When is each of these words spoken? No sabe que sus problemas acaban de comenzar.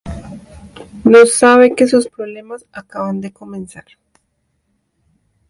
No 1.03 1.27
sabe 1.27 1.75
que 1.75 1.85
sus 1.85 2.07
problemas 2.07 2.65
acaban 2.71 3.21
de 3.21 3.31
comenzar. 3.31 3.85